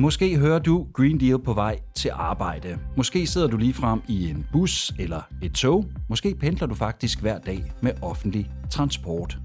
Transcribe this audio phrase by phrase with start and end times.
[0.00, 2.78] Måske hører du Green Deal på vej til arbejde.
[2.96, 5.84] Måske sidder du lige frem i en bus eller et tog.
[6.08, 9.38] Måske pendler du faktisk hver dag med offentlig transport.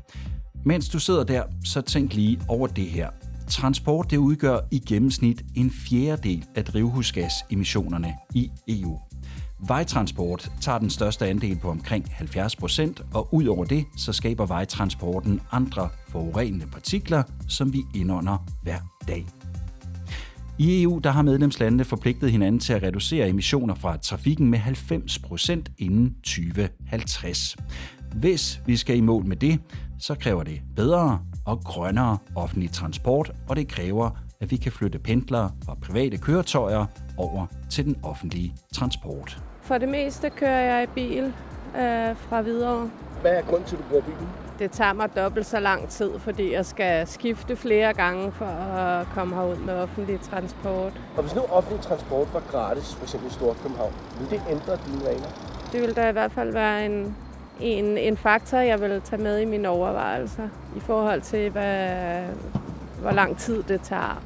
[0.65, 3.09] Mens du sidder der, så tænk lige over det her.
[3.47, 8.99] Transport det udgør i gennemsnit en fjerdedel af drivhusgasemissionerne i EU.
[9.67, 14.45] Vejtransport tager den største andel på omkring 70 procent, og ud over det, så skaber
[14.45, 19.25] vejtransporten andre forurenende partikler, som vi indånder hver dag.
[20.57, 25.19] I EU der har medlemslandene forpligtet hinanden til at reducere emissioner fra trafikken med 90
[25.19, 27.55] procent inden 2050.
[28.13, 29.59] Hvis vi skal i mål med det,
[29.99, 34.09] så kræver det bedre og grønnere offentlig transport, og det kræver,
[34.41, 36.85] at vi kan flytte pendlere fra private køretøjer
[37.17, 39.43] over til den offentlige transport.
[39.61, 42.89] For det meste kører jeg i bil øh, fra videre.
[43.21, 44.44] Hvad er grunden til, at du bruger bilen?
[44.59, 49.07] Det tager mig dobbelt så lang tid, fordi jeg skal skifte flere gange for at
[49.13, 50.93] komme herud med offentlig transport.
[51.17, 53.13] Og hvis nu offentlig transport var gratis, f.eks.
[53.13, 55.27] i Storkøbenhavn, ville det ændre dine vaner?
[55.71, 57.15] Det vil da i hvert fald være en,
[57.59, 62.23] en, en faktor, jeg vil tage med i mine overvejelser i forhold til, hvad,
[63.01, 64.23] hvor lang tid det tager.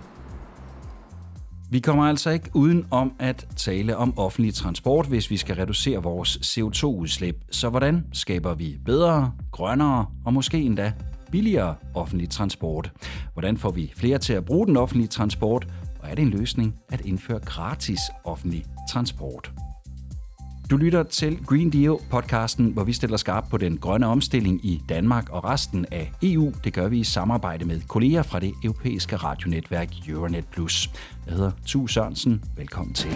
[1.72, 6.04] Vi kommer altså ikke uden om at tale om offentlig transport, hvis vi skal reducere
[6.04, 7.36] vores CO2-udslip.
[7.52, 10.94] Så hvordan skaber vi bedre, grønnere og måske endda
[11.32, 12.92] billigere offentlig transport?
[13.34, 15.68] Hvordan får vi flere til at bruge den offentlige transport?
[16.00, 19.52] Og er det en løsning at indføre gratis offentlig transport?
[20.70, 25.30] Du lytter til Green Deal-podcasten, hvor vi stiller skarp på den grønne omstilling i Danmark
[25.30, 26.52] og resten af EU.
[26.64, 30.46] Det gør vi i samarbejde med kolleger fra det europæiske radionetværk Euronet+.
[30.52, 30.90] Plus.
[31.26, 32.44] Jeg hedder Tu Sørensen.
[32.58, 33.12] Velkommen til.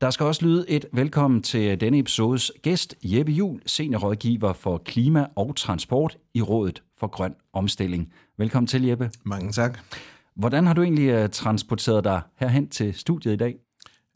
[0.00, 5.26] Der skal også lyde et velkommen til denne episodes gæst, Jeppe Jul, seniorrådgiver for klima
[5.36, 8.12] og transport i Rådet for Grøn Omstilling.
[8.38, 9.10] Velkommen til, Jeppe.
[9.24, 9.78] Mange tak.
[10.36, 13.54] Hvordan har du egentlig øh, transporteret dig herhen til studiet i dag?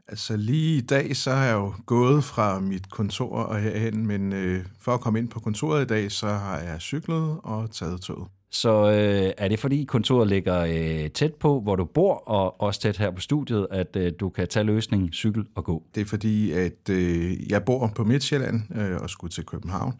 [0.09, 4.33] Altså lige i dag, så har jeg jo gået fra mit kontor og herhen, men
[4.33, 8.01] øh, for at komme ind på kontoret i dag, så har jeg cyklet og taget
[8.01, 8.29] toget.
[8.51, 12.81] Så øh, er det fordi kontoret ligger øh, tæt på, hvor du bor, og også
[12.81, 15.83] tæt her på studiet, at øh, du kan tage løsning, cykel og gå?
[15.95, 19.95] Det er fordi, at øh, jeg bor på Midtjylland øh, og skulle til København.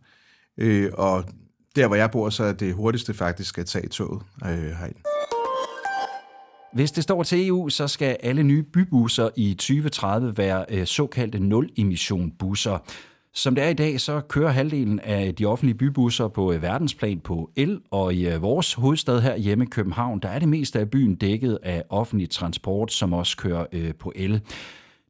[0.59, 1.25] Øh, og
[1.77, 4.97] der, hvor jeg bor, så er det hurtigste faktisk at tage toget øh, herind.
[6.73, 11.39] Hvis det står til EU, så skal alle nye bybusser i 2030 være øh, såkaldte
[11.39, 12.79] nul-emission-busser.
[13.35, 17.21] Som det er i dag, så kører halvdelen af de offentlige bybusser på øh, verdensplan
[17.21, 20.81] på el, og i øh, vores hovedstad her hjemme i København, der er det meste
[20.81, 24.41] af byen dækket af offentlig transport, som også kører på el.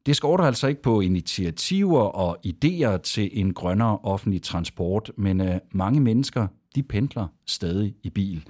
[0.06, 5.42] Det skorter altså ikke på initiativer og idéer til en grønnere offentlig transport, men
[5.72, 8.44] mange mennesker, de pendler stadig i bil.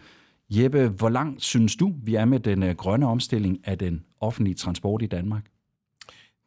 [0.50, 4.54] Jeppe, hvor langt synes du, vi er med den øh, grønne omstilling af den offentlige
[4.54, 5.44] transport i Danmark?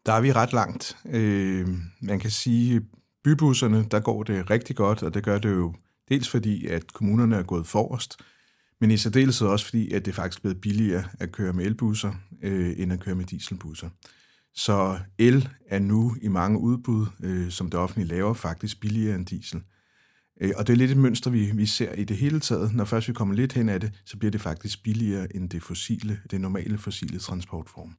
[0.05, 0.97] Der er vi ret langt.
[1.05, 1.67] Øh,
[2.01, 2.81] man kan sige,
[3.23, 5.73] bybusserne, der går det rigtig godt, og det gør det jo
[6.09, 8.17] dels fordi, at kommunerne er gået forrest,
[8.81, 12.13] men i særdeleshed også fordi, at det faktisk er blevet billigere at køre med elbusser,
[12.43, 13.89] øh, end at køre med dieselbusser.
[14.53, 19.25] Så el er nu i mange udbud, øh, som det offentlige laver, faktisk billigere end
[19.25, 19.61] diesel.
[20.41, 22.75] Øh, og det er lidt et mønster, vi, vi ser i det hele taget.
[22.75, 25.63] Når først vi kommer lidt hen af det, så bliver det faktisk billigere end det
[25.63, 27.95] fossile, det normale fossile transportform.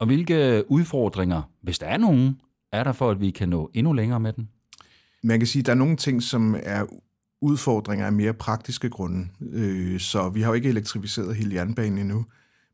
[0.00, 2.40] Og hvilke udfordringer, hvis der er nogen,
[2.72, 4.48] er der for, at vi kan nå endnu længere med den?
[5.22, 6.86] Man kan sige, at der er nogle ting, som er
[7.40, 9.28] udfordringer af mere praktiske grunde.
[9.52, 12.24] Øh, så vi har jo ikke elektrificeret hele jernbanen endnu,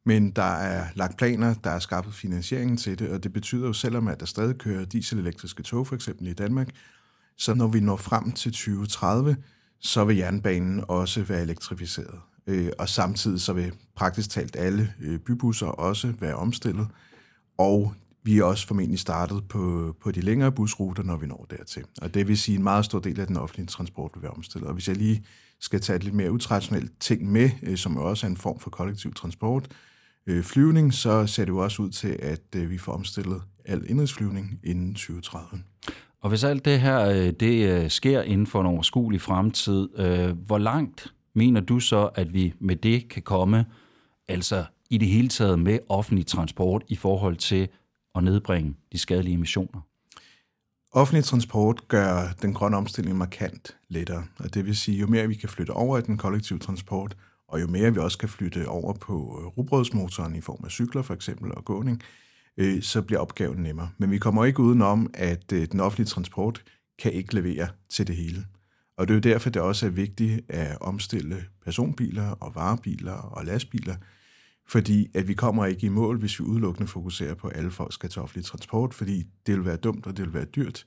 [0.06, 3.72] men der er lagt planer, der er skaffet finansieringen til det, og det betyder jo,
[3.72, 6.68] selvom at der stadig kører dieselelektriske tog for eksempel i Danmark,
[7.36, 9.36] så når vi når frem til 2030,
[9.80, 12.18] så vil jernbanen også være elektrificeret.
[12.46, 16.88] Øh, og samtidig så vil praktisk talt alle øh, bybusser også være omstillet.
[17.58, 17.94] Og
[18.24, 21.84] vi er også formentlig startet på, på de længere busruter, når vi når dertil.
[22.02, 24.32] Og det vil sige, at en meget stor del af den offentlige transport vil være
[24.32, 24.68] omstillet.
[24.68, 25.24] Og hvis jeg lige
[25.60, 28.70] skal tage et lidt mere utraditionelt ting med, øh, som også er en form for
[28.70, 29.68] kollektiv transport,
[30.26, 33.84] øh, flyvning, så ser det jo også ud til, at øh, vi får omstillet al
[33.88, 35.62] indrigsflyvning inden 2030.
[36.22, 40.30] Og hvis alt det her øh, det øh, sker inden for en overskuelig fremtid, øh,
[40.46, 43.66] hvor langt mener du så, at vi med det kan komme,
[44.28, 47.68] altså i det hele taget med offentlig transport i forhold til
[48.14, 49.80] at nedbringe de skadelige emissioner?
[50.92, 55.34] Offentlig transport gør den grønne omstilling markant lettere, og det vil sige, jo mere vi
[55.34, 57.16] kan flytte over i den kollektive transport,
[57.48, 59.14] og jo mere vi også kan flytte over på
[59.56, 62.02] rubrødsmotoren i form af cykler for eksempel og gåning,
[62.56, 63.90] øh, så bliver opgaven nemmere.
[63.98, 66.62] Men vi kommer ikke udenom, at øh, den offentlige transport
[66.98, 68.44] kan ikke levere til det hele.
[68.96, 73.44] Og det er jo derfor, det også er vigtigt at omstille personbiler og varebiler og
[73.44, 73.94] lastbiler,
[74.68, 77.92] fordi at vi kommer ikke i mål, hvis vi udelukkende fokuserer på, at alle folk
[77.92, 80.84] skal til offentlig transport, fordi det vil være dumt, og det vil være dyrt.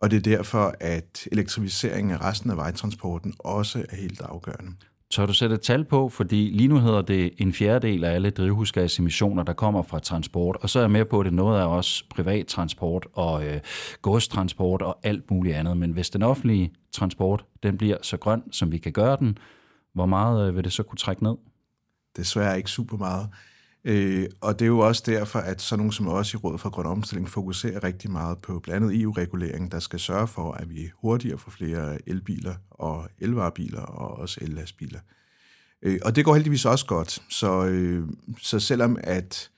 [0.00, 4.72] Og det er derfor, at elektrificeringen af resten af vejtransporten også er helt afgørende.
[5.10, 8.30] Tør du sætte et tal på, fordi lige nu hedder det en fjerdedel af alle
[8.30, 11.66] drivhusgasemissioner, der kommer fra transport, og så er jeg med på, at det noget af
[11.66, 13.60] også privat transport og øh,
[14.02, 15.76] godstransport og alt muligt andet.
[15.76, 19.38] Men hvis den offentlige transport den bliver så grøn, som vi kan gøre den,
[19.92, 21.34] hvor meget øh, vil det så kunne trække ned?
[22.16, 23.28] Desværre ikke super meget.
[23.88, 26.70] Øh, og det er jo også derfor, at sådan nogen som os i Rådet for
[26.70, 30.90] Grøn Omstilling fokuserer rigtig meget på blandt andet EU-regulering, der skal sørge for, at vi
[30.94, 35.00] hurtigere får flere elbiler og elvarebiler og også ellastbiler.
[35.82, 37.22] Øh, og det går heldigvis også godt.
[37.30, 38.08] Så, øh,
[38.42, 39.50] så selvom at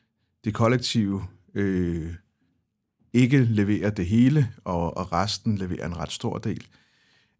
[0.44, 1.24] det kollektive
[1.54, 2.14] øh,
[3.12, 6.66] ikke leverer det hele, og, og resten leverer en ret stor del,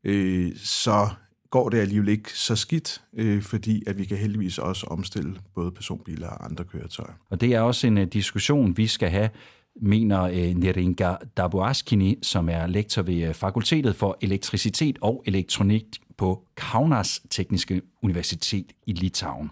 [0.04, 1.08] øh, så
[1.50, 5.70] går det alligevel ikke så skidt, øh, fordi at vi kan heldigvis også omstille både
[5.70, 7.12] personbiler og andre køretøjer.
[7.30, 9.30] Og det er også en uh, diskussion, vi skal have,
[9.82, 15.84] mener uh, Neringa Dabuaskini, som er lektor ved uh, Fakultetet for Elektricitet og Elektronik
[16.16, 19.50] på Kaunas Tekniske Universitet i Litauen.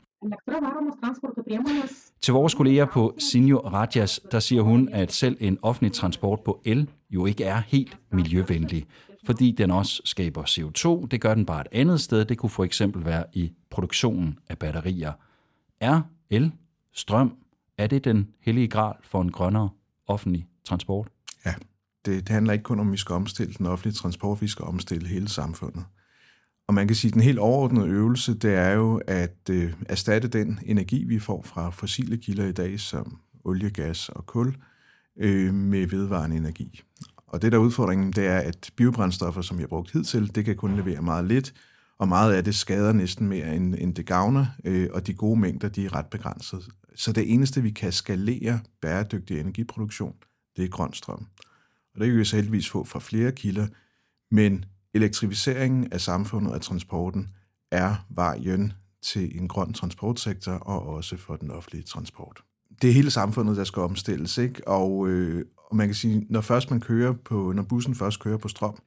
[2.22, 6.60] Til vores kolleger på Sinjo Rajas, der siger hun, at selv en offentlig transport på
[6.64, 8.86] el jo ikke er helt miljøvenlig
[9.24, 11.06] fordi den også skaber CO2.
[11.06, 12.24] Det gør den bare et andet sted.
[12.24, 15.12] Det kunne for eksempel være i produktionen af batterier.
[15.80, 16.00] Er
[16.30, 16.52] el,
[16.92, 17.36] strøm,
[17.78, 19.70] er det den hellige gral for en grønnere
[20.06, 21.08] offentlig transport?
[21.46, 21.54] Ja,
[22.04, 24.64] det, det handler ikke kun om, at vi skal omstille den offentlige transport, vi skal
[24.64, 25.84] omstille hele samfundet.
[26.68, 30.28] Og man kan sige, at den helt overordnede øvelse, det er jo at øh, erstatte
[30.28, 34.56] den energi, vi får fra fossile kilder i dag, som olie, gas og kul,
[35.16, 36.82] øh, med vedvarende energi.
[37.28, 40.56] Og det der udfordringen, det er, at biobrændstoffer, som vi har brugt hidtil, det kan
[40.56, 41.54] kun levere meget lidt,
[41.98, 45.40] og meget af det skader næsten mere, end, end det gavner, øh, og de gode
[45.40, 46.68] mængder, de er ret begrænset.
[46.94, 50.14] Så det eneste, vi kan skalere bæredygtig energiproduktion,
[50.56, 51.26] det er grøn strøm.
[51.94, 53.66] Og det kan vi så heldigvis få fra flere kilder,
[54.30, 54.64] men
[54.94, 57.28] elektrificeringen af samfundet og transporten
[57.70, 58.72] er vejen
[59.02, 62.42] til en grøn transportsektor og også for den offentlige transport.
[62.82, 64.68] Det er hele samfundet, der skal omstilles, ikke?
[64.68, 68.36] Og, øh, og man kan sige, når først man kører på, når bussen først kører
[68.36, 68.78] på strøm,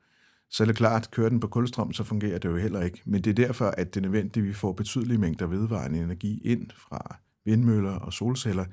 [0.49, 3.01] så er det klart, at kører den på kulstrøm, så fungerer det jo heller ikke.
[3.05, 6.41] Men det er derfor, at det er nødvendigt, at vi får betydelige mængder vedvarende energi
[6.43, 8.65] ind fra vindmøller og solceller,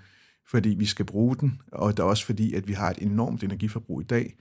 [0.50, 3.42] fordi vi skal bruge den, og det er også fordi, at vi har et enormt
[3.42, 4.36] energiforbrug i dag,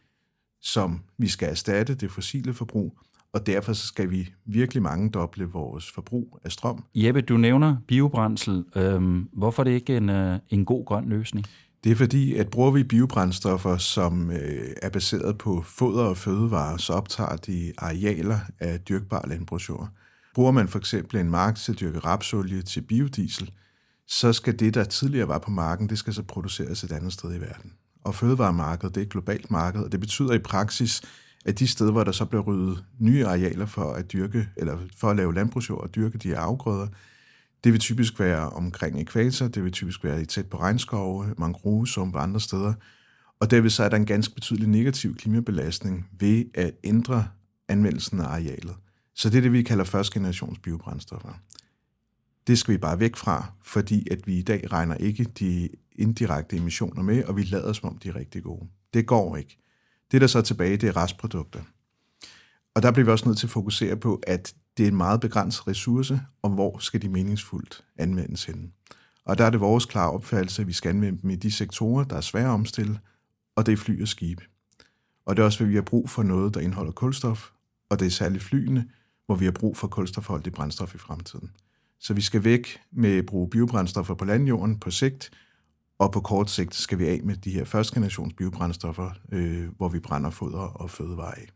[0.61, 2.99] som vi skal erstatte det fossile forbrug,
[3.33, 6.83] og derfor skal vi virkelig mange doble vores forbrug af strøm.
[6.95, 8.65] Jeppe, du nævner biobrændsel.
[8.75, 11.45] Øhm, hvorfor er det ikke en, øh, en god grøn løsning?
[11.83, 16.77] Det er fordi, at bruger vi biobrændstoffer, som øh, er baseret på foder og fødevarer,
[16.77, 19.89] så optager de arealer af dyrkbar landbrugsjord.
[20.35, 23.51] Bruger man for eksempel en mark til at dyrke rapsolie til biodiesel,
[24.07, 27.35] så skal det, der tidligere var på marken, det skal så produceres et andet sted
[27.35, 27.73] i verden.
[28.03, 31.01] Og fødevaremarkedet, det er et globalt marked, og det betyder i praksis,
[31.47, 35.09] at de steder, hvor der så bliver ryddet nye arealer for at dyrke, eller for
[35.09, 36.87] at lave landbrugsjord og dyrke de her afgrøder,
[37.63, 42.17] det vil typisk være omkring ekvator, det vil typisk være i tæt på regnskove, mangrovesumpe
[42.17, 42.73] og andre steder.
[43.39, 47.27] Og derved så er der en ganske betydelig negativ klimabelastning ved at ændre
[47.67, 48.75] anvendelsen af arealet.
[49.15, 51.39] Så det er det, vi kalder første generations biobrændstoffer.
[52.47, 56.57] Det skal vi bare væk fra, fordi at vi i dag regner ikke de indirekte
[56.57, 58.67] emissioner med, og vi lader som om de er rigtig gode.
[58.93, 59.57] Det går ikke.
[60.11, 61.61] Det, der så er tilbage, det er restprodukter.
[62.75, 65.21] Og der bliver vi også nødt til at fokusere på, at det er en meget
[65.21, 68.71] begrænset ressource, og hvor skal de meningsfuldt anvendes henne.
[69.25, 72.03] Og der er det vores klare opfattelse, at vi skal anvende dem i de sektorer,
[72.03, 72.99] der er svære at omstille,
[73.55, 74.43] og det er fly og skibe.
[75.25, 77.49] Og det er også, hvad vi har brug for noget, der indeholder kulstof,
[77.89, 78.89] og det er særligt flyene,
[79.25, 81.51] hvor vi har brug for kulstofholdigt brændstof i fremtiden.
[81.99, 85.31] Så vi skal væk med at bruge biobrændstoffer på landjorden på sigt,
[85.99, 89.89] og på kort sigt skal vi af med de her første generations biobrændstoffer, øh, hvor
[89.89, 91.47] vi brænder foder og fødevarer af.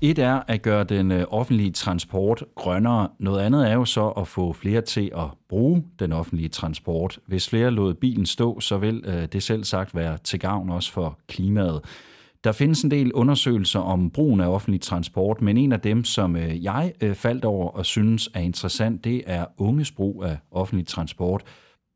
[0.00, 3.08] Et er at gøre den øh, offentlige transport grønnere.
[3.18, 7.18] Noget andet er jo så at få flere til at bruge den offentlige transport.
[7.26, 10.92] Hvis flere lod bilen stå, så vil øh, det selv sagt være til gavn også
[10.92, 11.84] for klimaet.
[12.44, 16.36] Der findes en del undersøgelser om brugen af offentlig transport, men en af dem, som
[16.36, 21.42] øh, jeg faldt over og synes er interessant, det er unges brug af offentlig transport.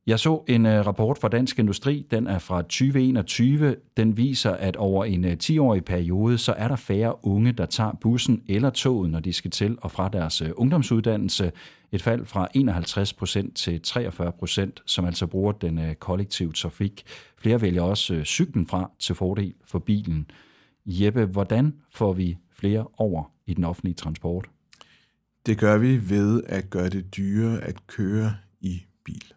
[0.07, 3.77] Jeg så en øh, rapport fra Dansk Industri, den er fra 2021.
[3.97, 7.93] Den viser, at over en øh, 10-årig periode, så er der færre unge, der tager
[8.01, 11.53] bussen eller toget, når de skal til og fra deres øh, ungdomsuddannelse.
[11.93, 17.03] Et fald fra 51 procent til 43 procent, som altså bruger den kollektive trafik.
[17.39, 20.31] Flere vælger også cyklen fra til fordel for bilen.
[20.87, 24.47] Jeppe, hvordan får vi flere over i den offentlige transport?
[25.47, 29.36] Det gør vi ved at gøre det dyrere at køre i bil.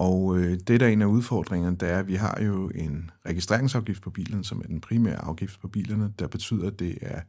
[0.00, 3.10] Og øh, det der er en af udfordringerne, det er, at vi har jo en
[3.26, 7.20] registreringsafgift på bilen, som er den primære afgift på bilerne, der betyder, at det er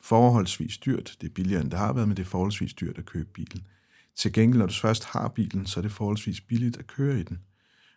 [0.00, 1.16] forholdsvis dyrt.
[1.20, 3.66] Det er billigere, end det har været, men det er forholdsvis dyrt at købe bilen.
[4.16, 7.22] Til gengæld, når du først har bilen, så er det forholdsvis billigt at køre i
[7.22, 7.38] den.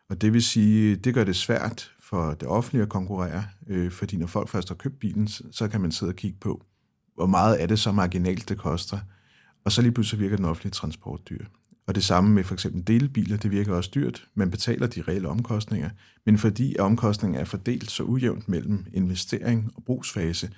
[0.10, 4.18] Og det vil sige, det gør det svært for det offentlige at konkurrere, øh, fordi
[4.18, 6.66] når folk først har købt bilen, så kan man sidde og kigge på,
[7.16, 9.00] hvor meget er det så marginalt, det koster.
[9.66, 11.46] Og så lige pludselig virker den offentlige transport dyr.
[11.88, 14.28] Og det samme med for eksempel delebiler, det virker også dyrt.
[14.36, 15.90] Man betaler de reelle omkostninger,
[16.25, 20.50] men fordi omkostningen er fordelt så ujævnt mellem investering og brugsfase,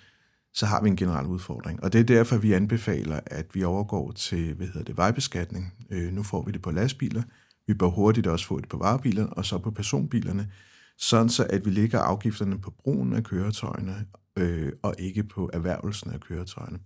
[0.53, 1.83] så har vi en generel udfordring.
[1.83, 5.73] Og det er derfor, vi anbefaler, at vi overgår til hvad hedder det, vejbeskatning.
[5.91, 7.23] Øh, nu får vi det på lastbiler.
[7.67, 10.51] Vi bør hurtigt også få det på varebiler, og så på personbilerne,
[10.97, 14.05] sådan så at vi lægger afgifterne på brugen af køretøjerne,
[14.37, 16.79] øh, og ikke på erhvervelsen af køretøjerne.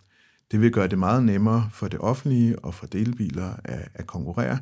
[0.51, 4.59] Det vil gøre det meget nemmere for det offentlige og for delebiler at, at konkurrere,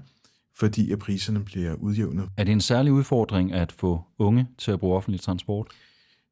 [0.56, 2.30] fordi at priserne bliver udjævnet.
[2.38, 5.68] Er det en særlig udfordring at få unge til at bruge offentlig transport?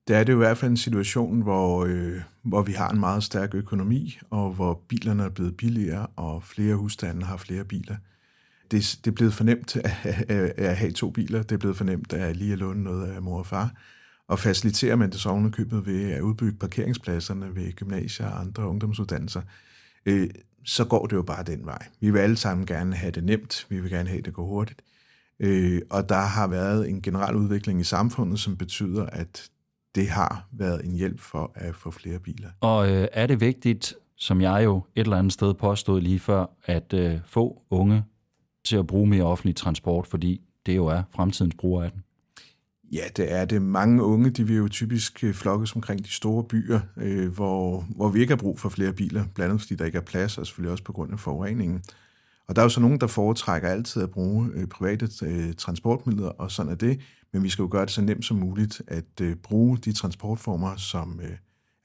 [0.08, 3.00] Der er det jo i hvert fald en situation, hvor, øh, hvor vi har en
[3.00, 7.96] meget stærk økonomi, og hvor bilerne er blevet billigere, og flere husstande har flere biler.
[8.72, 11.44] Det, det er blevet fornemt at, at, at have to biler.
[11.44, 13.72] Det er blevet fornemt at lige at låne noget af mor og far.
[14.28, 19.42] Og faciliterer man det så købet ved at udbygge parkeringspladserne ved gymnasier og andre ungdomsuddannelser,
[20.06, 20.30] øh,
[20.64, 21.88] så går det jo bare den vej.
[22.00, 23.66] Vi vil alle sammen gerne have det nemt.
[23.70, 24.82] Vi vil gerne have, at det går hurtigt.
[25.40, 29.50] Øh, og der har været en generel udvikling i samfundet, som betyder, at
[29.96, 32.50] det har været en hjælp for at få flere biler.
[32.62, 36.46] Og øh, er det vigtigt, som jeg jo et eller andet sted påstod lige før,
[36.66, 38.04] at øh, få unge
[38.66, 42.05] til at bruge mere offentlig transport, fordi det jo er fremtidens bruger af den?
[42.92, 43.62] Ja, det er det.
[43.62, 48.10] Mange unge, de vil jo typisk øh, flokkes omkring de store byer, øh, hvor, hvor
[48.10, 50.48] vi ikke har brug for flere biler, blandt andet fordi der ikke er plads, og
[50.48, 51.84] selvfølgelig også på grund af forureningen.
[52.48, 56.28] Og der er jo så nogen, der foretrækker altid at bruge øh, private øh, transportmidler,
[56.28, 57.00] og sådan er det.
[57.34, 60.76] Men vi skal jo gøre det så nemt som muligt at øh, bruge de transportformer,
[60.76, 61.32] som øh,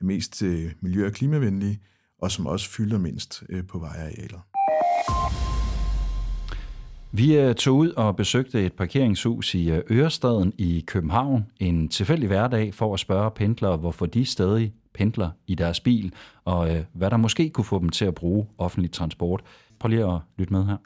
[0.01, 1.81] er mest øh, miljø- og klimavenlige,
[2.19, 4.41] og som også fylder mindst øh, på vejarealer.
[7.13, 12.27] Vi øh, tog ud og besøgte et parkeringshus i øh, Ørestaden i København en tilfældig
[12.27, 16.13] hverdag for at spørge pendlere, hvorfor de stadig pendler i deres bil,
[16.45, 19.43] og øh, hvad der måske kunne få dem til at bruge offentlig transport.
[19.79, 20.77] Prøv lige at lytte med her.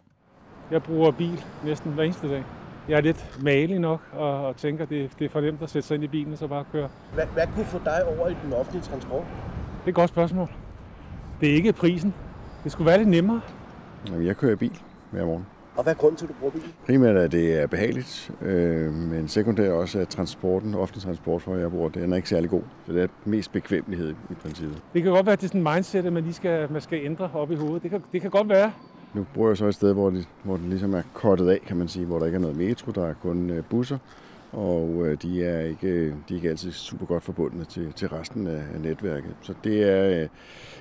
[0.71, 2.45] Jeg bruger bil næsten hver eneste dag.
[2.88, 5.88] Jeg er lidt malig nok og, og tænker, det, det er for nemt at sætte
[5.88, 6.88] sig ind i bilen og så bare køre.
[7.14, 9.25] Hvad, hvad kunne få dig over i den offentlige transport?
[9.78, 10.49] Det er et godt spørgsmål.
[11.40, 12.14] Det er ikke prisen.
[12.64, 13.40] Det skulle være lidt nemmere.
[14.07, 14.78] Jamen, jeg kører i bil
[15.11, 15.47] hver morgen.
[15.76, 16.62] Og hvad er grunden til, at du bruger bil?
[16.87, 21.71] Primært er det er behageligt, øh, men sekundært også at transporten, offentlig transport, hvor jeg
[21.71, 22.62] bor, den er ikke særlig god.
[22.87, 24.83] Så det er mest bekvemmelighed i princippet.
[24.95, 26.81] Det kan godt være, at det er sådan en mindset, at man lige skal, man
[26.81, 27.83] skal ændre op i hovedet.
[27.83, 28.73] Det kan, det kan godt være.
[29.14, 31.76] Nu bor jeg så et sted, hvor, det, hvor den ligesom er kortet af, kan
[31.76, 33.99] man sige, hvor der ikke er noget metro, der er kun øh, busser,
[34.52, 38.47] og øh, de, er ikke, de er ikke altid super godt forbundne til, til resten
[38.47, 39.35] af, af netværket.
[39.40, 40.28] Så det er øh,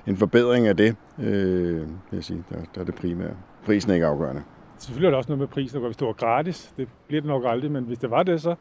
[0.06, 3.34] en forbedring af det, øh, vil jeg sige, der, der er det primære.
[3.64, 4.42] Prisen er ikke afgørende.
[4.78, 7.28] Selvfølgelig er der også noget med prisen, og hvis det var gratis, det bliver det
[7.28, 8.54] nok aldrig, men hvis det var det, så,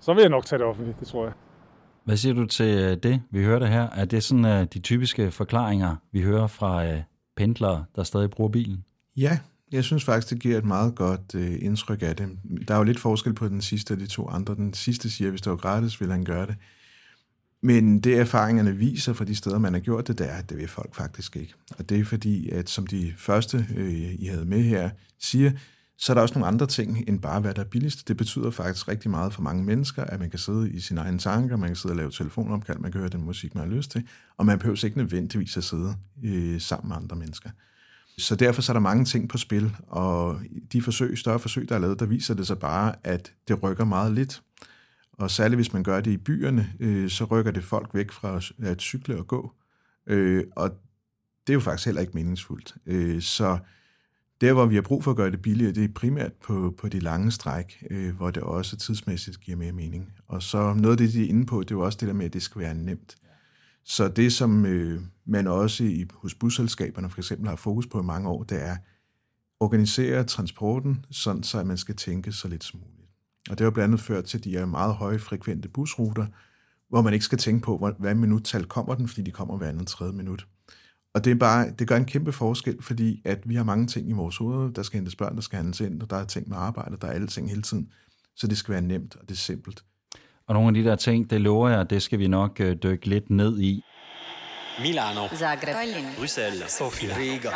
[0.00, 1.32] så vil jeg nok tage det offentligt, det tror jeg.
[2.04, 3.88] Hvad siger du til det, vi hørte her?
[3.90, 6.84] Er det sådan de typiske forklaringer, vi hører fra
[7.36, 8.84] pendlere, der stadig bruger bilen?
[9.16, 9.38] Ja,
[9.72, 12.28] jeg synes faktisk, det giver et meget godt øh, indtryk af det.
[12.68, 14.54] Der er jo lidt forskel på den sidste og de to andre.
[14.54, 16.54] Den sidste siger, at hvis det var gratis, ville han gøre det.
[17.64, 20.58] Men det erfaringerne viser fra de steder, man har gjort det, det er, at det
[20.58, 21.54] vil folk faktisk ikke.
[21.78, 24.90] Og det er fordi, at som de første, øh, I havde med her,
[25.20, 25.52] siger,
[25.98, 28.08] så er der også nogle andre ting, end bare hvad der er billigst.
[28.08, 31.18] Det betyder faktisk rigtig meget for mange mennesker, at man kan sidde i sine egne
[31.18, 33.90] tanker, man kan sidde og lave telefonopkald, man kan høre den musik, man har lyst
[33.90, 35.94] til, og man behøver ikke nødvendigvis at sidde
[36.24, 37.50] øh, sammen med andre mennesker.
[38.18, 40.40] Så derfor så er der mange ting på spil, og
[40.72, 43.84] de forsøg, større forsøg, der er lavet, der viser det sig bare, at det rykker
[43.84, 44.42] meget lidt.
[45.18, 48.40] Og særligt hvis man gør det i byerne, øh, så rykker det folk væk fra
[48.70, 49.52] at cykle og gå.
[50.06, 50.70] Øh, og
[51.46, 52.74] det er jo faktisk heller ikke meningsfuldt.
[52.86, 53.58] Øh, så
[54.40, 56.88] der, hvor vi har brug for at gøre det billigere, det er primært på, på
[56.88, 60.12] de lange stræk, øh, hvor det også tidsmæssigt giver mere mening.
[60.26, 62.14] Og så noget af det, de er inde på, det er jo også det der
[62.14, 63.16] med, at det skal være nemt.
[63.84, 68.04] Så det, som øh, man også i, hos busselskaberne for eksempel har fokus på i
[68.04, 68.76] mange år, det er
[69.60, 72.93] organisere transporten, sådan så at man skal tænke så lidt som muligt.
[73.50, 76.26] Og det har blandt andet ført til, de er meget høje frekvente busruter,
[76.88, 79.86] hvor man ikke skal tænke på, hvad minuttal kommer den, fordi de kommer hver andet
[79.86, 80.46] tredje minut.
[81.14, 84.10] Og det, er bare, det gør en kæmpe forskel, fordi at vi har mange ting
[84.10, 84.70] i vores hoveder.
[84.72, 87.08] Der skal hentes børn, der skal handles ind, og der er ting med arbejde, der
[87.08, 87.88] er alle ting hele tiden.
[88.36, 89.84] Så det skal være nemt, og det er simpelt.
[90.46, 93.06] Og nogle af de der ting, det lover jeg, det skal vi nok øh, dykke
[93.06, 93.82] lidt ned i.
[94.80, 95.28] Milano.
[95.28, 95.76] Zagreb.
[96.18, 96.70] Bruxelles.
[96.70, 97.16] Sofia.
[97.18, 97.50] Riga.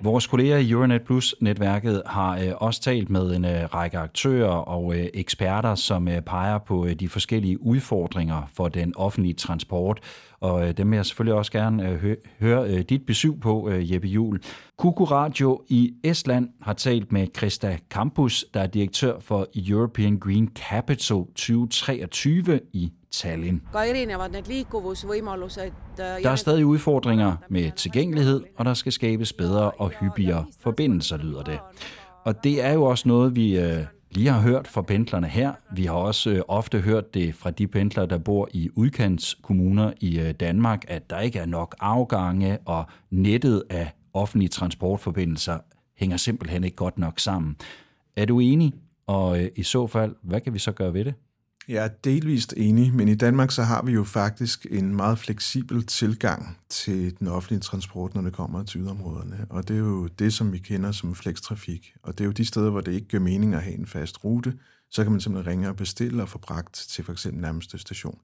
[0.00, 4.94] Vores kolleger i Euronet Plus-netværket har øh, også talt med en øh, række aktører og
[4.96, 10.00] øh, eksperter, som øh, peger på øh, de forskellige udfordringer for den offentlige transport.
[10.40, 13.68] Og øh, dem vil jeg selvfølgelig også gerne øh, hø- høre øh, dit besøg på,
[13.68, 14.40] øh, Jeppe Juhl.
[14.76, 20.50] Kuku Radio i Estland har talt med Krista Campus, der er direktør for European Green
[20.54, 23.62] Capital 2023 i Tallinn.
[25.98, 31.16] äh, Der er stadig udfordringer med tilgængelighed, og der skal skabes bedre og hyppigere forbindelser,
[31.16, 31.58] lyder det.
[32.24, 35.52] Og det er jo også noget, vi øh, lige har hørt fra pendlerne her.
[35.74, 40.18] Vi har også øh, ofte hørt det fra de pendlere, der bor i udkantskommuner i
[40.20, 45.58] øh, Danmark, at der ikke er nok afgange, og nettet af offentlige transportforbindelser
[45.98, 47.56] hænger simpelthen ikke godt nok sammen.
[48.16, 48.72] Er du enig?
[49.06, 51.14] Og øh, i så fald, hvad kan vi så gøre ved det?
[51.68, 55.86] Jeg er delvist enig, men i Danmark så har vi jo faktisk en meget fleksibel
[55.86, 59.46] tilgang til den offentlige transport, når det kommer til yderområderne.
[59.50, 61.94] Og det er jo det, som vi kender som flekstrafik.
[62.02, 64.24] Og det er jo de steder, hvor det ikke gør mening at have en fast
[64.24, 64.58] rute.
[64.90, 68.18] Så kan man simpelthen ringe og bestille og få bragt til for eksempel nærmeste station.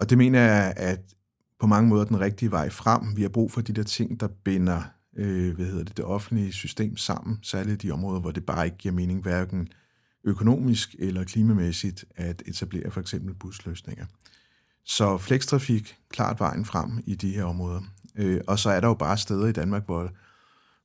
[0.00, 1.00] Og det mener jeg, at
[1.60, 3.16] på mange måder den rigtige vej frem.
[3.16, 4.82] Vi har brug for de der ting, der binder
[5.16, 8.64] øh, hvad hedder det, det offentlige system sammen, særligt i de områder, hvor det bare
[8.64, 9.68] ikke giver mening, hverken
[10.24, 14.06] økonomisk eller klimamæssigt at etablere for eksempel busløsninger.
[14.84, 17.80] Så flekstrafik, klart vejen frem i de her områder.
[18.16, 20.10] Øh, og så er der jo bare steder i Danmark, hvor,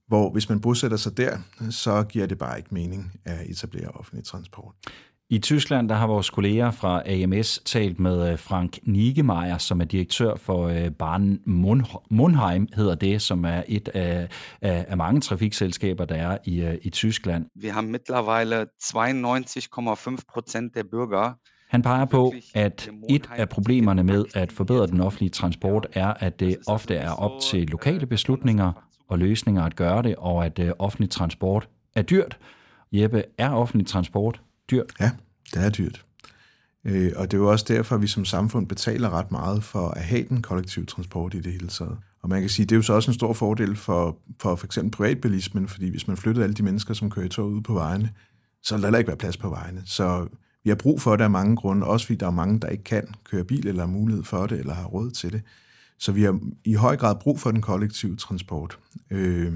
[0.07, 1.37] hvor hvis man bosætter sig der,
[1.69, 4.75] så giver det bare ikke mening at etablere offentlig transport.
[5.29, 9.85] I Tyskland der har vores kolleger fra AMS talt med øh, Frank Nigemeyer, som er
[9.85, 11.39] direktør for øh, Bahn
[12.09, 14.27] Monheim, hedder det, som er et af,
[14.61, 17.45] af mange trafikselskaber, der er i, øh, i Tyskland.
[17.55, 21.33] Wir haben mittlerweile 92,5 Prozent der Bürger,
[21.69, 26.39] han peger på, at et af problemerne med at forbedre den offentlige transport er, at
[26.39, 28.71] det ofte er op til lokale beslutninger
[29.07, 32.37] og løsninger at gøre det, og at offentlig transport er dyrt.
[32.91, 34.93] Jeppe, er offentlig transport dyrt?
[34.99, 35.11] Ja,
[35.53, 36.05] det er dyrt.
[36.85, 39.89] Øh, og det er jo også derfor, at vi som samfund betaler ret meget for
[39.89, 41.97] at have den kollektive transport i det hele taget.
[42.21, 44.65] Og man kan sige, det er jo så også en stor fordel for for, for
[44.65, 48.09] eksempel privatbilismen, fordi hvis man flyttede alle de mennesker, som kører tog ud på vejene,
[48.63, 49.81] så vil der heller ikke være plads på vejene.
[49.85, 50.27] Så
[50.63, 52.83] vi har brug for det af mange grunde, også fordi der er mange, der ikke
[52.83, 55.41] kan køre bil eller har mulighed for det, eller har råd til det.
[55.99, 58.79] Så vi har i høj grad brug for den kollektive transport.
[59.11, 59.53] Øh,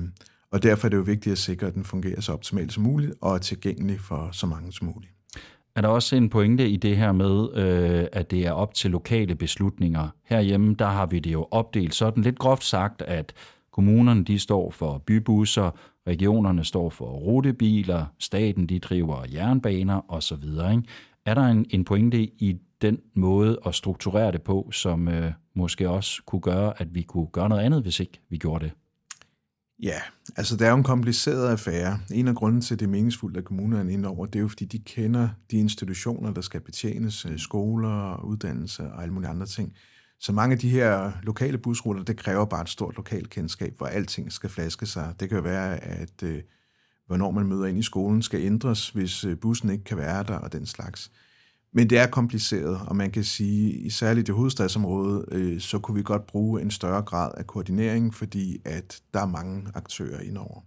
[0.51, 3.13] og derfor er det jo vigtigt at sikre, at den fungerer så optimalt som muligt
[3.21, 5.13] og er tilgængelig for så mange som muligt.
[5.75, 8.91] Er der også en pointe i det her med, øh, at det er op til
[8.91, 10.09] lokale beslutninger?
[10.23, 13.33] Herhjemme, der har vi det jo opdelt sådan lidt groft sagt, at
[13.71, 15.71] kommunerne de står for bybusser,
[16.07, 20.43] regionerne står for rutebiler, staten de driver jernbaner osv.
[20.43, 20.83] Ikke?
[21.25, 25.89] Er der en, en pointe i den måde at strukturere det på, som øh, måske
[25.89, 28.73] også kunne gøre, at vi kunne gøre noget andet, hvis ikke vi gjorde det?
[29.81, 29.99] Ja,
[30.35, 31.99] altså det er jo en kompliceret affære.
[32.11, 34.39] En af grunden til, at det er meningsfuldt, at kommunerne er inde over, det er
[34.41, 39.29] jo, fordi de kender de institutioner, der skal betjenes, øh, skoler, uddannelse og alle mulige
[39.29, 39.73] andre ting.
[40.19, 44.31] Så mange af de her lokale busruter, det kræver bare et stort lokalkendskab, hvor alting
[44.31, 45.13] skal flaske sig.
[45.19, 46.41] Det kan jo være, at øh,
[47.07, 50.37] hvornår man møder ind i skolen skal ændres, hvis øh, bussen ikke kan være der
[50.37, 51.11] og den slags.
[51.73, 56.03] Men det er kompliceret, og man kan sige, særligt i hovedstadsområdet, øh, så kunne vi
[56.03, 60.61] godt bruge en større grad af koordinering, fordi at der er mange aktører indover.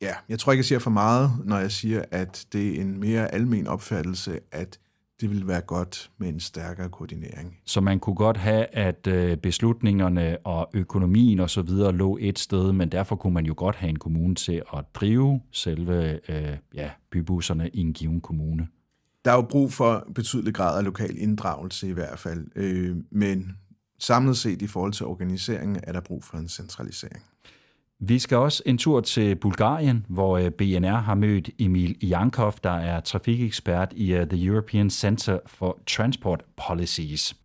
[0.00, 3.00] Ja, jeg tror ikke, jeg siger for meget, når jeg siger, at det er en
[3.00, 4.78] mere almen opfattelse, at
[5.20, 7.56] det vil være godt med en stærkere koordinering.
[7.64, 12.38] Så man kunne godt have, at øh, beslutningerne og økonomien og så videre lå et
[12.38, 16.56] sted, men derfor kunne man jo godt have en kommune til at drive selve øh,
[16.74, 18.68] ja, bybusserne i en given kommune
[19.28, 23.56] der er jo brug for betydelig grad af lokal inddragelse i hvert fald, øh, men
[23.98, 27.22] samlet set i forhold til organiseringen er der brug for en centralisering.
[28.00, 32.70] Vi skal også en tur til Bulgarien, hvor øh, BNR har mødt Emil Jankov, der
[32.70, 37.36] er trafikekspert i øh, The European Center for Transport Policies.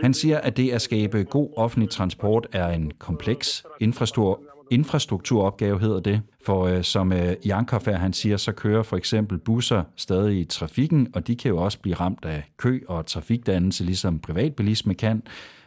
[0.00, 6.00] Han siger, at det at skabe god offentlig transport er en kompleks infrastruktur infrastrukturopgave hedder
[6.00, 10.40] det, for øh, som øh, Jankov er, han siger, så kører for eksempel busser stadig
[10.40, 14.94] i trafikken, og de kan jo også blive ramt af kø og trafikdannelse, ligesom privatbilisme
[14.94, 15.22] kan,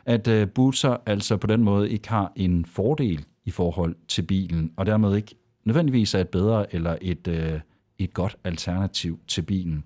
[0.06, 4.72] at øh, busser altså på den måde ikke har en fordel i forhold til bilen,
[4.78, 5.36] og dermed ikke
[5.66, 7.60] nødvendigvis er et bedre eller et, øh,
[8.00, 9.86] et godt alternativ til bilen.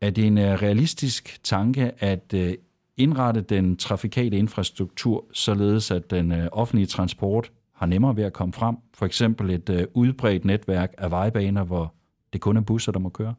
[0.00, 2.54] Er det en øh, realistisk tanke at øh,
[2.96, 8.52] indrette den trafikale infrastruktur således, at den øh, offentlige transport har nemmere ved at komme
[8.52, 8.76] frem.
[8.94, 11.94] For eksempel et øh, udbredt netværk af vejbaner, hvor
[12.32, 13.34] det kun er busser, der må køre.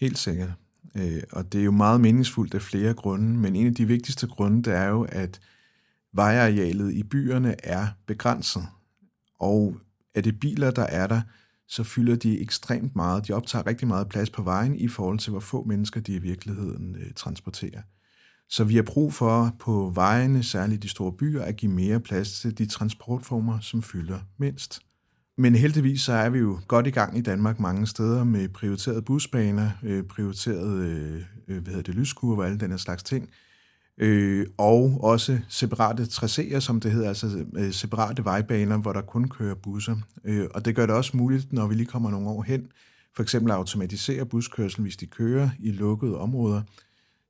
[0.00, 0.50] Helt sikkert.
[0.96, 4.26] Øh, og det er jo meget meningsfuldt af flere grunde, men en af de vigtigste
[4.26, 5.40] grunde, det er jo, at
[6.12, 8.62] vejarealet i byerne er begrænset.
[9.40, 9.76] Og
[10.14, 11.20] er det biler, der er der,
[11.68, 13.28] så fylder de ekstremt meget.
[13.28, 16.18] De optager rigtig meget plads på vejen i forhold til, hvor få mennesker de i
[16.18, 17.82] virkeligheden øh, transporterer.
[18.48, 22.40] Så vi har brug for på vejene, særligt de store byer, at give mere plads
[22.40, 24.80] til de transportformer, som fylder mindst.
[25.38, 29.02] Men heldigvis så er vi jo godt i gang i Danmark mange steder med prioriterede
[29.02, 33.30] busbaner, øh, prioriterede øh, øh hvad hedder det, lyskurver og alle den slags ting.
[33.98, 39.28] Øh, og også separate tracéer, som det hedder, altså øh, separate vejbaner, hvor der kun
[39.28, 39.96] kører busser.
[40.24, 42.68] Øh, og det gør det også muligt, når vi lige kommer nogle år hen,
[43.16, 46.62] for eksempel at automatisere buskørsel, hvis de kører i lukkede områder,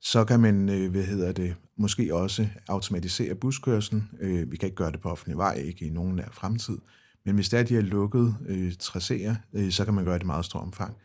[0.03, 4.11] så kan man, øh, hvad hedder det, måske også automatisere buskørselen.
[4.21, 6.79] Øh, vi kan ikke gøre det på offentlig vej, ikke i nogen nær fremtid,
[7.25, 10.23] men hvis det er, de er lukket øh, tracéer, øh, så kan man gøre det
[10.23, 10.97] i meget stort omfang.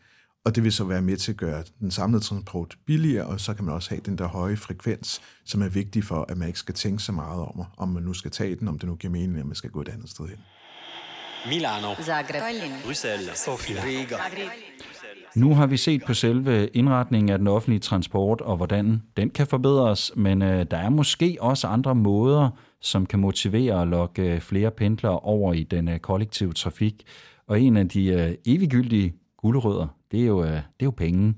[0.44, 3.54] Og det vil så være med til at gøre den samlede transport billigere, og så
[3.54, 6.58] kan man også have den der høje frekvens, som er vigtig for, at man ikke
[6.58, 9.10] skal tænke så meget om, om man nu skal tage den, om det nu giver
[9.10, 10.38] mening, at man skal gå et andet sted hen.
[11.46, 12.42] Milano, Zagreb,
[12.84, 14.16] Bruxelles, Sofia, Riga.
[15.36, 19.46] Nu har vi set på selve indretningen af den offentlige transport og hvordan den kan
[19.46, 24.40] forbedres, men øh, der er måske også andre måder, som kan motivere at lokke øh,
[24.40, 27.02] flere pendlere over i den øh, kollektive trafik.
[27.46, 31.34] Og en af de øh, eviggyldige gulerødder, det er jo, øh, det er jo penge.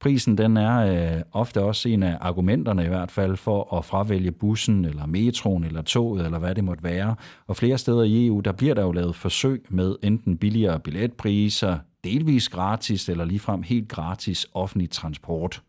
[0.00, 0.78] Prisen den er
[1.16, 5.64] øh, ofte også en af argumenterne i hvert fald for at fravælge bussen eller metroen
[5.64, 7.14] eller toget eller hvad det måtte være.
[7.46, 11.78] Og flere steder i EU, der bliver der jo lavet forsøg med enten billigere billetpriser,
[12.04, 15.62] delvis gratis eller ligefrem helt gratis offentlig transport.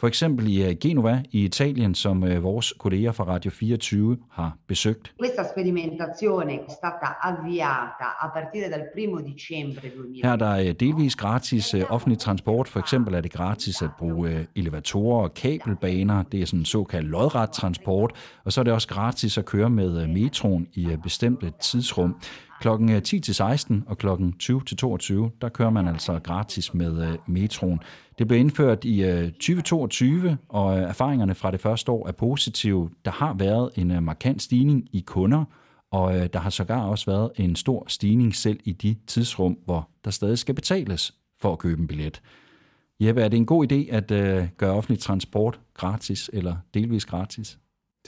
[0.00, 4.56] For eksempel i øh, Genova i Italien, som øh, vores kolleger fra Radio 24 har
[4.66, 5.14] besøgt.
[5.22, 10.24] Questa sperimentazione è stata avviata a partire dal 1 dicembre 2000.
[10.24, 12.68] Her er der øh, delvis gratis offentlig transport.
[12.68, 16.22] For eksempel er det gratis at bruge elevatorer og kabelbaner.
[16.22, 18.12] Det er sådan en såkaldt lodret transport.
[18.44, 22.16] Og så er det også gratis at køre med metroen i bestemte tidsrum.
[22.60, 26.74] Klokken øh, 10 til 16 og klokken 20 til 22, der kører man altså gratis
[26.74, 27.80] med øh, metroen.
[28.18, 32.90] Det blev indført i øh, 2022, og erfaringerne fra det første år er positive.
[33.04, 35.44] Der har været en markant stigning i kunder,
[35.90, 40.10] og der har sågar også været en stor stigning selv i de tidsrum, hvor der
[40.10, 42.22] stadig skal betales for at købe en billet.
[43.00, 44.06] Jeppe, er det en god idé at
[44.56, 47.58] gøre offentlig transport gratis eller delvis gratis?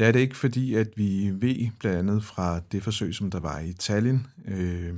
[0.01, 3.41] Det er det ikke, fordi at vi ved blandt andet fra det forsøg, som der
[3.41, 4.95] var i Tallinn, øh,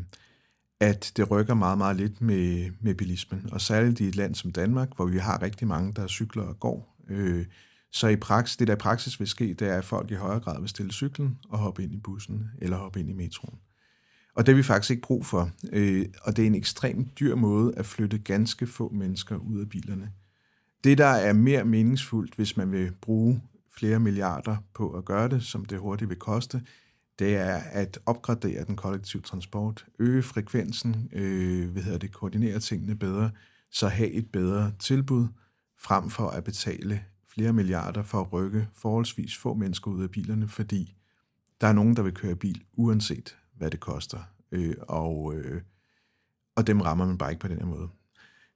[0.81, 3.49] at det rykker meget, meget lidt med, med bilismen.
[3.53, 6.61] Og særligt i et land som Danmark, hvor vi har rigtig mange, der cykler og
[6.61, 6.97] går.
[7.09, 7.47] Øh,
[7.93, 10.41] så i praksis, det der i praksis vil ske, det er, at folk i højere
[10.41, 13.59] grad vil stille cyklen og hoppe ind i bussen eller hoppe ind i metroen.
[14.35, 15.51] Og det har vi faktisk ikke brug for.
[15.73, 19.69] Øh, og det er en ekstremt dyr måde at flytte ganske få mennesker ud af
[19.69, 20.13] bilerne.
[20.85, 23.43] Det, der er mere meningsfuldt, hvis man vil bruge
[23.77, 26.63] flere milliarder på at gøre det, som det hurtigt vil koste,
[27.19, 32.95] det er at opgradere den kollektive transport, øge frekvensen, øh, hvad hedder det, koordinere tingene
[32.95, 33.31] bedre,
[33.71, 35.27] så have et bedre tilbud,
[35.79, 40.49] frem for at betale flere milliarder for at rykke forholdsvis få mennesker ud af bilerne,
[40.49, 40.97] fordi
[41.61, 44.19] der er nogen, der vil køre bil, uanset hvad det koster.
[44.53, 45.63] Øh, og, øh,
[46.57, 47.89] og dem rammer man bare ikke på den her måde.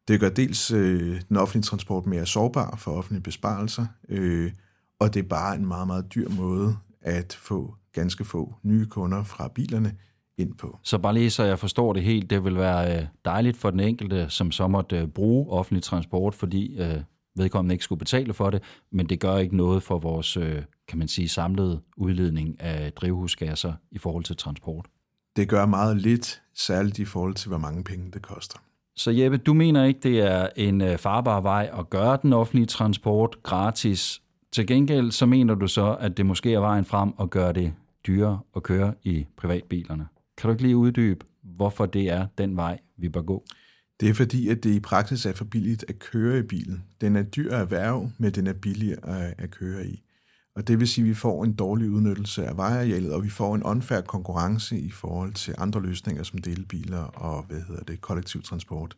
[0.09, 4.53] Det gør dels øh, den offentlige transport mere sårbar for offentlige besparelser, øh,
[5.01, 9.25] og det er bare en meget, meget dyr måde at få ganske få nye kunder
[9.25, 9.97] fra bilerne
[10.39, 10.79] ind på.
[10.83, 13.81] Så bare lige så jeg forstår det helt, det vil være øh, dejligt for den
[13.81, 17.01] enkelte, som så måtte øh, bruge offentlig transport, fordi øh,
[17.37, 20.99] vedkommende ikke skulle betale for det, men det gør ikke noget for vores, øh, kan
[20.99, 24.87] man sige, samlede udledning af drivhusgasser i forhold til transport.
[25.37, 28.59] Det gør meget lidt, særligt i forhold til, hvor mange penge det koster.
[28.97, 33.37] Så Jeppe, du mener ikke, det er en farbar vej at gøre den offentlige transport
[33.43, 34.23] gratis.
[34.57, 37.73] Til gengæld så mener du så, at det måske er vejen frem at gøre det
[38.07, 40.07] dyrere at køre i privatbilerne.
[40.39, 43.45] Kan du ikke lige uddybe, hvorfor det er den vej, vi bør gå?
[44.01, 46.85] Det er fordi, at det i praksis er for billigt at køre i bilen.
[47.01, 48.97] Den er dyr at erhverve, men den er billig
[49.39, 50.03] at, køre i.
[50.55, 53.55] Og det vil sige, at vi får en dårlig udnyttelse af vejarealet, og vi får
[53.55, 58.43] en unfair konkurrence i forhold til andre løsninger som delebiler og hvad hedder det, kollektiv
[58.43, 58.97] transport.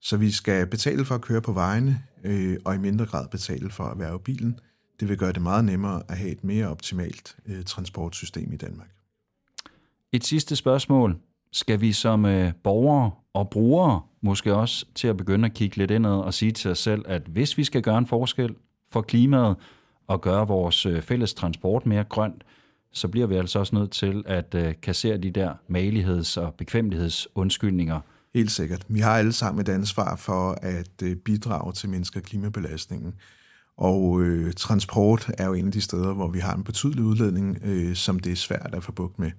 [0.00, 3.70] Så vi skal betale for at køre på vejene, øh, og i mindre grad betale
[3.70, 4.58] for at være bilen.
[5.00, 8.88] Det vil gøre det meget nemmere at have et mere optimalt øh, transportsystem i Danmark.
[10.12, 11.16] Et sidste spørgsmål.
[11.52, 15.90] Skal vi som øh, borgere og brugere måske også til at begynde at kigge lidt
[15.90, 18.54] indad og sige til os selv, at hvis vi skal gøre en forskel
[18.90, 19.56] for klimaet
[20.06, 22.44] og gøre vores øh, fælles transport mere grønt,
[22.92, 28.00] så bliver vi altså også nødt til at øh, kassere de der maligheds- og bekvemlighedsundskyldninger,
[28.34, 28.84] Helt sikkert.
[28.88, 33.14] Vi har alle sammen et ansvar for at øh, bidrage til mindske klimabelastningen.
[33.78, 37.58] Og øh, transport er jo en af de steder, hvor vi har en betydelig udledning,
[37.62, 39.30] øh, som det er svært at få bugt med.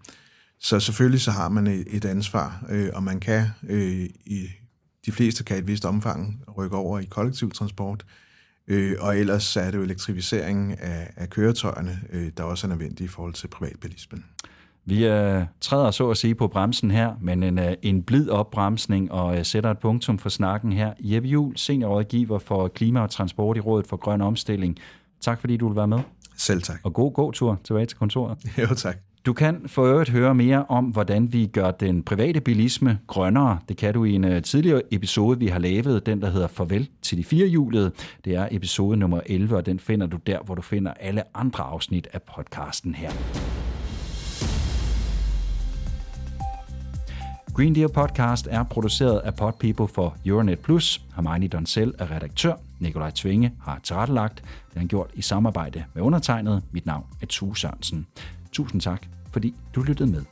[0.59, 4.47] Så selvfølgelig så har man et ansvar, øh, og man kan øh, i
[5.05, 8.05] de fleste kan i et vist omfang rykke over i kollektiv transport,
[8.67, 13.05] øh, og ellers er det jo elektrificeringen af, af køretøjerne, øh, der også er nødvendig
[13.05, 14.25] i forhold til privatbilismen.
[14.85, 19.11] Vi øh, træder så at sige på bremsen her, men en, øh, en blid opbremsning
[19.11, 20.93] og øh, sætter et punktum for snakken her.
[20.99, 24.77] Jeppe Juhl, seniorrådgiver for Klima og Transport i Rådet for Grøn Omstilling.
[25.21, 25.99] Tak fordi du vil være med.
[26.37, 26.79] Selv tak.
[26.83, 28.37] Og god gåtur tilbage til kontoret.
[28.69, 28.97] Jo, tak.
[29.25, 33.59] Du kan for øvrigt høre mere om, hvordan vi gør den private bilisme grønnere.
[33.69, 36.89] Det kan du i en uh, tidligere episode, vi har lavet, den der hedder Farvel
[37.01, 37.91] til de firehjulede.
[38.25, 41.63] Det er episode nummer 11, og den finder du der, hvor du finder alle andre
[41.63, 43.11] afsnit af podcasten her.
[47.55, 51.01] Green Deal Podcast er produceret af Podpeople for Euronet Plus.
[51.15, 52.53] Hermione Donsel er redaktør.
[52.79, 54.35] Nikolaj Tvinge har tilrettelagt.
[54.35, 56.63] Det har han gjort i samarbejde med undertegnet.
[56.71, 58.07] Mit navn er Tue Sørensen.
[58.51, 60.23] Tusind tak, fordi du lyttede med.